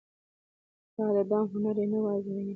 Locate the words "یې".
1.81-1.85